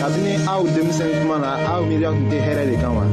kabini 0.00 0.32
aw 0.50 0.62
denmisɛn 0.74 1.10
kuma 1.18 1.36
na 1.44 1.50
aw 1.72 1.80
miiriya 1.88 2.10
tun 2.14 2.26
tɛ 2.30 2.38
hɛrɛ 2.46 2.62
de 2.70 2.76
kan 2.82 2.92
wa 2.96 3.04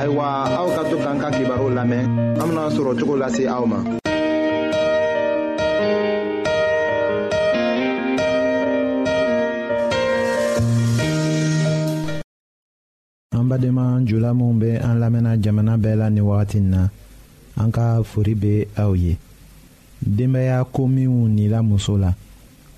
ayiwa 0.00 0.24
aw 0.60 0.66
ka 0.76 0.82
to 0.90 0.96
k'an 1.02 1.16
ka 1.22 1.28
kibaru 1.36 1.66
lamɛn 1.78 2.04
an 2.40 2.46
bena 2.48 2.64
sɔrɔ 2.76 2.90
cogo 2.98 3.14
lase 3.20 3.44
aw 3.54 3.64
ma 3.70 3.78
an 13.38 13.44
badenma 13.50 13.84
jula 14.08 14.30
minw 14.34 14.52
be 14.60 14.70
an 14.76 14.96
lamɛnna 15.02 15.32
jamana 15.42 15.74
bɛɛ 15.82 15.96
la 16.00 16.08
ni 16.10 16.20
wagatin 16.20 16.64
na 16.72 16.88
an 17.60 17.70
ka 17.72 18.02
fori 18.02 18.34
be 18.34 18.66
aw 18.78 18.92
ye 18.94 19.16
denbaya 20.00 20.64
ko 20.72 20.86
minw 20.88 21.28
nila 21.28 21.62
muso 21.62 21.94
la 21.96 22.10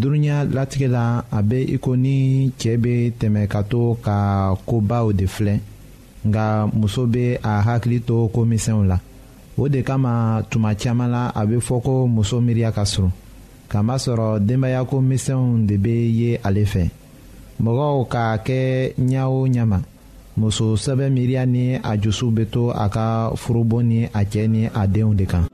duruɲa 0.00 0.44
latigɛ 0.44 0.88
la 0.88 1.24
a 1.30 1.42
be 1.42 1.58
i 1.74 1.78
ko 1.78 1.94
ni 1.96 2.50
cɛɛ 2.58 2.76
be 2.82 3.12
tɛmɛ 3.18 3.46
ka 3.48 3.62
to 3.62 3.96
ka 4.02 4.54
kobaw 4.66 5.12
de 5.12 5.26
filɛ 5.26 5.54
nga 6.26 6.66
muso 6.72 7.06
be 7.06 7.34
a 7.42 7.62
hakili 7.62 8.00
to 8.04 8.28
komisɛnw 8.34 8.86
la 8.88 8.98
o 9.56 9.68
de 9.68 9.82
kama 9.82 10.42
tuma 10.50 10.74
caaman 10.74 11.10
la 11.10 11.32
a 11.34 11.46
be 11.46 11.56
fɔ 11.56 11.82
ko 11.82 12.06
muso 12.06 12.40
miiriya 12.40 12.72
ka 12.72 12.82
surun 12.84 13.12
kamasɔrɔ 13.70 14.40
denbaaya 14.40 14.84
ko 14.88 15.00
misɛnw 15.00 15.66
de 15.66 15.76
be 15.76 15.92
ye 16.20 16.38
ale 16.44 16.64
fɛ 16.64 16.90
mɔgɔw 17.62 18.08
k'a 18.12 18.38
kɛ 18.46 18.94
ɲa 18.98 19.24
o 19.28 19.46
ɲa 19.46 19.64
ma 19.66 19.78
muso 20.36 20.74
sɛbɛ 20.76 21.08
miiriya 21.12 21.46
ni 21.46 21.74
a 21.76 21.92
jusu 21.96 22.30
be 22.34 22.44
to 22.46 22.70
a 22.70 22.88
ka 22.88 23.30
furubon 23.36 23.84
ni 23.84 24.04
a 24.04 24.22
cɛɛ 24.24 24.48
ni 24.50 24.66
a 24.66 24.86
denw 24.88 25.14
de 25.14 25.24
kan 25.26 25.44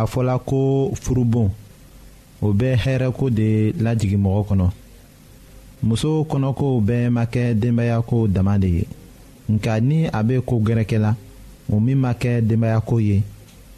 a 0.00 0.04
fɔla 0.06 0.38
ko 0.44 0.90
furubon 0.94 1.48
o 2.42 2.52
bɛ 2.52 2.76
hɛrɛko 2.84 3.24
de 3.36 3.72
lajigin 3.82 4.20
mɔgɔ 4.22 4.42
kɔnɔ 4.48 4.66
muso 5.82 6.24
kɔnɔkow 6.30 6.74
bɛɛ 6.86 7.10
ma 7.10 7.24
kɛ 7.26 7.54
denbayako 7.54 8.28
dama 8.32 8.58
de 8.58 8.66
ye 8.68 8.84
nka 9.48 9.80
ni 9.80 10.06
a 10.06 10.22
bɛ 10.24 10.40
ko 10.44 10.56
gɛrɛkɛ 10.60 10.98
la 11.00 11.14
o 11.72 11.80
min 11.80 11.98
ma 12.00 12.12
kɛ 12.12 12.40
denbayako 12.42 13.00
ye 13.00 13.22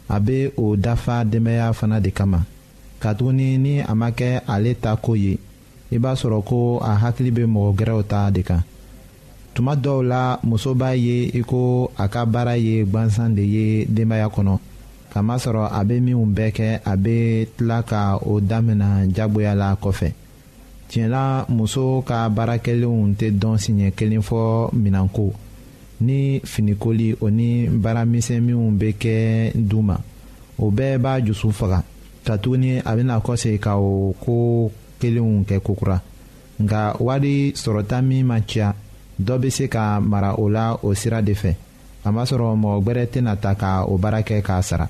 a 0.09 0.19
bɛ 0.19 0.51
o 0.57 0.75
dafa 0.75 1.23
denbaya 1.25 1.71
fana 1.73 2.01
de 2.01 2.09
kama 2.11 2.43
katuguni 2.99 3.57
ni 3.57 3.79
a 3.79 3.95
ma 3.95 4.09
kɛ 4.11 4.41
ale 4.47 4.73
ta 4.75 4.95
ko 4.97 5.13
ye 5.15 5.37
i 5.91 5.97
b'a 5.97 6.15
sɔrɔ 6.15 6.43
ko 6.45 6.79
a 6.81 6.95
hakili 6.97 7.31
bɛ 7.31 7.45
mɔgɔ 7.45 7.75
gɛrɛw 7.77 8.03
ta 8.07 8.29
de 8.29 8.41
kan 8.43 8.61
tuma 9.53 9.73
dɔw 9.75 10.01
la 10.07 10.39
muso 10.43 10.73
b'a 10.75 10.93
ye 10.97 11.31
i 11.33 11.41
ko 11.43 11.89
a 11.97 12.07
ka 12.09 12.25
baara 12.25 12.55
ye 12.57 12.83
gwansan 12.83 13.33
de 13.35 13.41
ye 13.45 13.85
denbaya 13.85 14.27
kɔnɔ 14.31 14.58
kamasɔrɔ 15.13 15.63
a 15.79 15.83
bɛ 15.87 15.95
minnu 16.05 16.25
bɛɛ 16.35 16.51
kɛ 16.55 16.69
a 16.85 16.93
bɛ 16.95 17.45
tila 17.57 17.83
ka 17.83 18.17
o 18.25 18.39
damina 18.39 19.05
jagoya 19.15 19.55
la 19.55 19.75
kɔfɛ 19.81 20.11
la 21.09 21.45
muso 21.49 22.01
ka 22.05 22.27
baarakɛlenw 22.29 23.13
tɛ 23.17 23.31
dɔn 23.33 23.57
siɲɛ 23.57 23.91
kelen 23.93 24.21
fɔ 24.21 24.69
minɛnko 24.73 25.33
ni 26.01 26.39
finikoli 26.43 27.15
o 27.21 27.27
ni 27.29 27.67
baaramisɛnninw 27.67 28.71
bɛ 28.79 28.93
kɛ 29.01 29.51
du 29.55 29.81
ma 29.81 29.97
o 30.57 30.71
bɛɛ 30.71 30.97
b'a 30.97 31.21
jusu 31.25 31.51
faga 31.51 31.83
ka 32.25 32.37
katuguni 32.37 32.79
a 32.79 32.93
bɛna 32.95 33.19
kɔse 33.21 33.59
ka 33.59 33.75
o 33.77 34.13
ko 34.19 34.71
kelenw 34.99 35.43
kɛ 35.47 35.59
kokura 35.59 36.01
nka 36.61 36.95
wari 36.99 37.51
sɔrɔta 37.51 38.01
min 38.05 38.25
ma 38.27 38.39
caya 38.41 38.73
dɔ 39.21 39.39
bɛ 39.41 39.49
se 39.51 39.67
ka 39.67 39.99
mara 39.99 40.35
o 40.37 40.47
la 40.49 40.77
o 40.83 40.93
sira 40.93 41.21
de 41.21 41.33
fɛ 41.33 41.53
kamasɔrɔ 42.05 42.55
mɔgɔ 42.57 42.81
gbɛrɛ 42.83 43.05
tɛna 43.13 43.35
ta 43.41 43.53
ka 43.55 43.83
o 43.85 43.97
baara 43.97 44.23
kɛ 44.23 44.41
k'a 44.41 44.61
sara. 44.63 44.89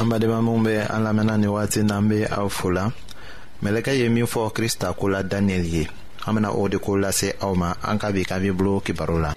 an 0.00 0.08
badenma 0.08 0.40
minw 0.42 0.64
be 0.64 0.76
an 0.80 1.04
lamɛnna 1.04 1.36
ni 1.36 1.46
wagati 1.46 1.82
n'an 1.84 2.08
be 2.08 2.24
aw 2.24 2.48
fola 2.48 2.88
mɛlɛkɛ 3.62 3.92
ye 4.00 4.08
min 4.08 4.24
fɔ 4.26 4.50
krista 4.54 4.94
ko 4.96 5.06
la 5.08 5.22
daniyɛli 5.22 5.70
ye 5.76 5.86
an 6.26 6.34
bena 6.34 6.52
o 6.52 6.68
de 6.68 6.78
ko 6.78 6.92
lase 6.96 7.34
aw 7.42 7.54
ma 7.54 7.74
an 7.82 7.98
ka 7.98 8.08
bi 8.10 8.24
ka 8.24 8.36
bibulu 8.38 8.80
kibaru 8.80 9.18
la 9.20 9.32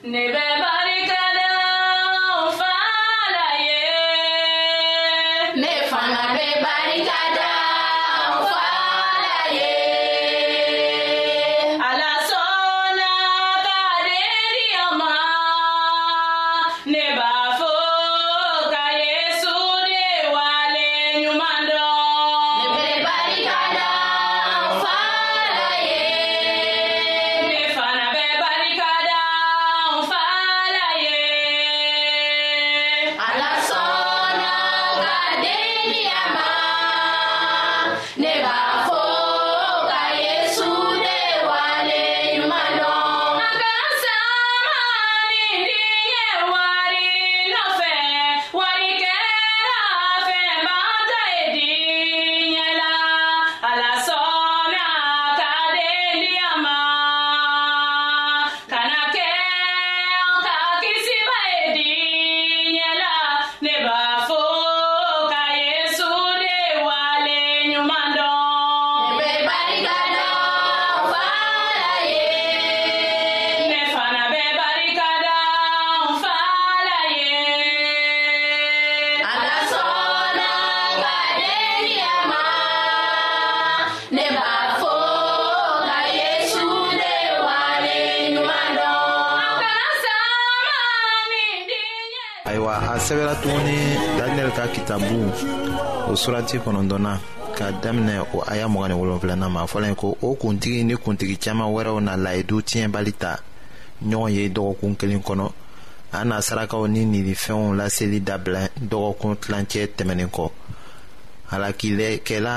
sɛbɛla 93.07 93.35
tuguni 93.43 93.75
daniyɛli 94.19 94.51
ka 94.57 94.65
kitabu 94.75 95.19
o 96.09 96.15
surati 96.21 96.55
kɔnɔntɔnna 96.63 97.13
ka 97.57 97.65
daminɛ 97.83 98.17
o 98.35 98.43
aya 98.51 98.65
mɔgɔ 98.73 98.85
ni 98.89 98.95
wolonfilanan 99.01 99.51
ma 99.55 99.61
fɔla 99.71 99.87
ko 100.01 100.07
o 100.21 100.35
kuntigi 100.41 100.81
ni 100.87 100.95
kuntigi 101.05 101.35
caaman 101.43 101.67
wɛrɛw 101.75 101.97
na 102.05 102.13
layidu 102.23 102.55
tiɲɛbali 102.67 103.13
ta 103.21 103.31
ɲɔgɔn 104.09 104.31
ye 104.35 104.43
dɔgɔkun 104.55 104.93
kelen 104.99 105.19
kɔnɔ 105.27 105.47
an 106.17 106.27
na 106.31 106.37
sarakaw 106.47 106.81
ni 106.93 107.01
ninifɛnw 107.13 107.63
laseli 107.79 108.19
dabila 108.29 108.61
dɔgɔkun 108.91 109.35
tilancɛ 109.41 109.81
tɛmɛnin 109.97 110.29
kɔ 110.35 110.45
halakilɛkɛla 111.51 112.55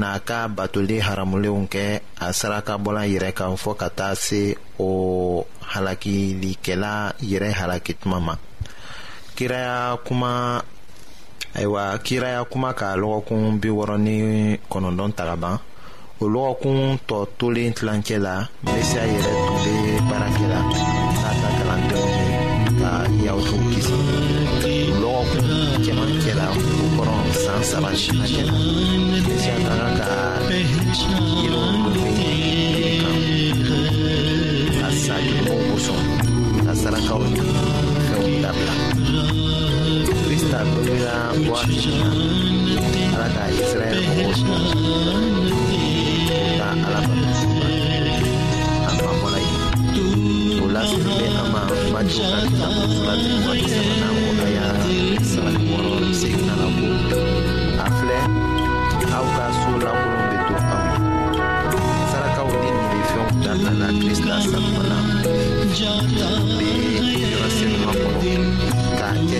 n'a 0.00 0.20
ka 0.28 0.38
batoli 0.56 0.98
haramulenw 1.06 1.66
kɛ 1.72 2.00
a 2.20 2.28
saraka 2.40 2.78
bɔla 2.84 3.02
yɛrɛ 3.14 3.32
kan 3.34 3.56
fɔɔ 3.64 3.76
ka 3.78 3.88
taa 3.90 4.14
se 4.14 4.56
o 4.78 5.44
halakilikɛla 5.74 6.92
yɛrɛ 7.30 7.50
halaki 7.60 7.94
tuma 8.00 8.20
ma 8.20 8.36
kiraya 9.40 9.96
kuma 10.04 10.60
ayiwa 11.56 11.84
kiraya 12.04 12.40
kuma 12.50 12.70
ka 12.78 12.88
lɔgɔkun 13.00 13.42
bi 13.60 13.68
wɔɔrɔ 13.76 13.96
ni 14.06 14.12
kɔnɔntɔn 14.70 15.10
ta 15.16 15.22
ka 15.28 15.34
ban 15.42 15.56
o 16.22 16.28
lɔgɔkun 16.34 16.78
tɔ 17.08 17.16
tolen 17.40 17.72
tilancɛ 17.76 18.16
la 18.26 18.34
mesia 18.64 19.00
yɛrɛ 19.12 19.32
tun 19.46 19.58
bɛ 19.64 19.72
baara 20.10 20.28
kɛ 20.36 20.44
la 20.52 20.60
k'a 21.16 21.30
ta 21.40 21.48
kalandenw 21.56 22.04
ye 22.12 22.36
ka 22.80 22.90
yahudiw 23.24 23.60
kisi 23.72 23.96
o 24.92 24.94
lɔgɔkun 25.00 25.48
cɛmancɛ 25.88 26.32
la 26.40 26.46
o 26.54 26.56
kɔrɔ 27.00 27.32
san 27.44 27.62
saba 27.70 27.90
simancɛ 28.02 28.42
la 28.46 28.52
mesia 29.24 29.54
ka 29.64 29.72
kan 29.80 29.90
ka 29.96 30.08
yiriw 31.40 31.64
minnu 31.64 31.90
bɛ 31.96 32.12
yiri 32.28 32.92
kan 33.00 33.18
a 34.84 34.88
sa 35.04 35.14
jugumanw 35.26 35.64
kosɔn 35.72 35.98
ka 36.64 36.72
sarakaw 36.82 37.18
ni 37.24 37.40
fɛnw 37.40 38.42
dabila. 38.44 38.99
bila 40.60 41.32
puasa 41.48 41.94
Alatah 43.16 43.48
Israel 43.56 43.98
mengusung 44.04 44.66
Tak 46.60 46.74
alam 46.84 47.08
Apa 48.84 49.08
mulai 49.24 49.46
Tulah 50.60 50.84
sebe 50.84 51.26
amal 51.32 51.68
Majukan 51.96 52.46
tak 52.60 52.70
mengulat 52.76 53.18
Kuat 53.40 53.56
bisa 53.64 53.80
menang 53.80 54.16
Udaya 54.36 54.68
Selagi 55.24 55.64
moral 55.72 56.04
Sehingga 56.12 56.52
lampu 56.60 56.90
Afle 57.80 58.18
Au 59.08 59.26
kasu 59.40 59.72
lampu 59.80 60.10
Bitu 60.28 60.54
kami 60.60 60.94
Salah 62.12 62.30
kau 62.36 62.48
din 62.60 62.76
Di 62.76 63.00
fiong 63.08 63.30
Dan 63.40 63.58
anak 63.64 63.92
Kristus 64.04 64.44
Tak 64.52 64.62
menang 64.76 65.08
Di 65.72 66.68
Yerasin 67.24 67.72
Mampu 67.80 68.08
Tak 69.00 69.14
jadi 69.24 69.39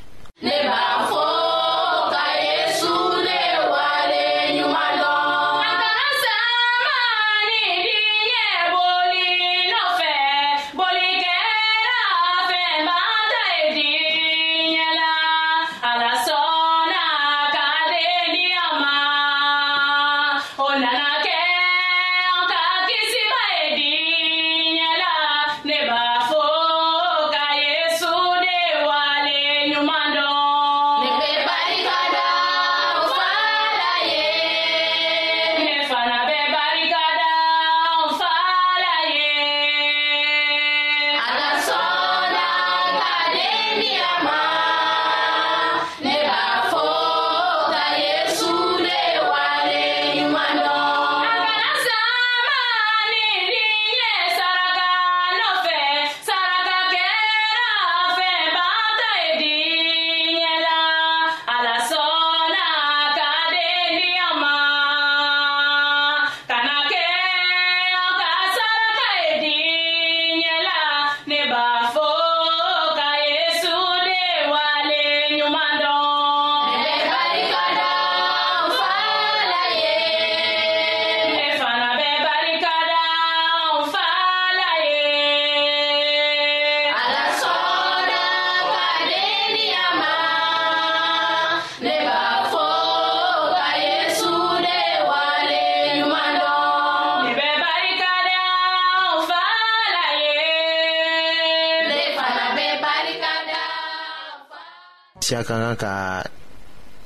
siya 105.31 105.47
ka 105.47 105.55
kan 105.55 105.79
ka 105.79 105.93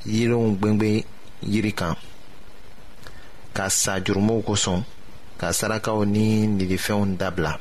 yiriw 0.02 0.58
gwengwe 0.58 1.06
yiri 1.46 1.70
kan 1.78 1.94
ka 3.54 3.70
sa 3.70 4.02
jurumuw 4.02 4.42
kosɔn 4.42 4.82
ka 5.38 5.54
sarakaw 5.54 6.02
ni 6.10 6.50
nilifɛnw 6.50 7.22
dabila 7.22 7.54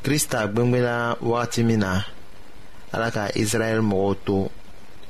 krista 0.00 0.48
gwengwela 0.48 1.20
wagati 1.20 1.60
min 1.60 1.84
na 1.84 2.08
ala 2.88 3.12
ka 3.12 3.28
israɛl 3.36 3.84
mɔgɔw 3.84 4.14
to 4.24 4.48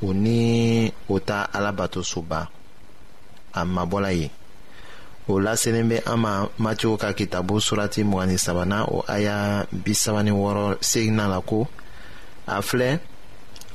u 0.03 0.09
ni 0.11 0.91
o 1.07 1.23
ta 1.23 1.47
alabatosoba 1.55 2.51
a 3.55 3.61
mabɔla 3.63 4.11
ye 4.19 4.27
o 5.31 5.39
laselen 5.39 5.87
bɛ 5.87 6.03
an 6.11 6.19
ma 6.19 6.33
matiw 6.59 6.99
ka 6.99 7.15
kitabu 7.15 7.63
surati 7.63 8.03
mugani 8.03 8.35
sabanan 8.35 8.83
o 8.91 9.07
aya 9.07 9.63
bi 9.71 9.95
ni 10.27 10.33
wɔɔrɔ 10.35 10.83
seginna 10.83 11.31
la 11.31 11.39
ko 11.39 11.71
a 12.51 12.59
filɛ 12.67 13.08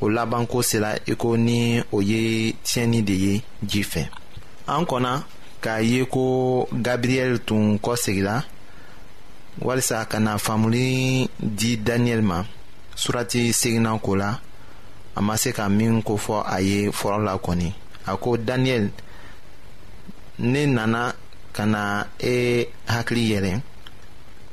o 0.00 0.08
labanko 0.08 0.62
sera 0.62 0.94
i 0.96 1.12
e 1.12 1.14
ko 1.18 1.36
ni 1.36 1.80
o 1.92 2.00
ye 2.02 2.52
tiɲɛni 2.64 3.00
de 3.08 3.12
ye 3.24 3.32
ji 3.70 3.82
fɛ 3.90 4.02
an 4.72 4.82
kɔnna 4.88 5.12
k'a 5.62 5.74
ye 5.90 6.00
ko 6.14 6.24
gabriyɛli 6.84 7.38
tun 7.46 7.78
kɔsegira 7.84 8.36
walisa 9.66 10.04
ka 10.10 10.18
na 10.20 10.32
faamuli 10.44 11.28
di 11.58 11.76
daniyɛli 11.86 12.22
ma 12.30 12.38
surati 12.94 13.52
segina 13.52 13.98
ko 13.98 14.14
la 14.14 14.30
a 15.14 15.20
ma 15.20 15.36
se 15.36 15.52
ka 15.52 15.68
min 15.68 16.02
kofɔ 16.02 16.42
a 16.46 16.60
ye 16.60 16.90
fɔlɔ 16.90 17.20
la 17.24 17.34
kɔni 17.44 17.72
a 18.06 18.16
ko 18.16 18.36
daniyɛli 18.36 18.90
ne 20.38 20.66
nana 20.66 21.12
ka 21.56 21.64
na 21.66 22.06
e 22.20 22.34
hakili 22.88 23.26
yɛlɛ 23.34 23.60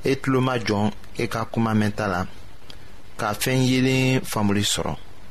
e 0.06 0.16
tulo 0.22 0.42
ma 0.42 0.56
jɔn 0.58 0.92
e 1.18 1.28
ka 1.28 1.46
kuma 1.46 1.74
mɛnta 1.76 2.08
la 2.08 2.26
ka 3.20 3.28
fɛn 3.34 3.62
yelen 3.70 4.22
faamuli 4.26 4.64
sɔrɔ 4.64 4.96